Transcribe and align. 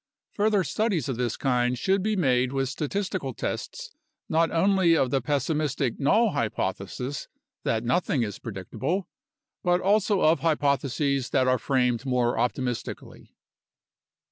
Further 0.31 0.63
studies 0.63 1.07
of 1.09 1.17
this 1.17 1.37
kind 1.37 1.77
should 1.77 2.01
be 2.01 2.15
made 2.15 2.53
with 2.53 2.69
statistical 2.69 3.35
tests 3.35 3.91
not 4.27 4.49
only 4.49 4.97
of 4.97 5.11
the 5.11 5.21
pessimistic 5.21 5.99
null 5.99 6.31
hypothesis 6.31 7.27
that 7.65 7.83
nothing 7.83 8.23
is 8.23 8.39
predictable 8.39 9.07
but 9.63 9.79
also 9.79 10.21
of 10.21 10.39
hypotheses 10.39 11.29
that 11.29 11.47
are 11.47 11.59
framed 11.59 12.03
more 12.03 12.39
optimistically. 12.39 13.35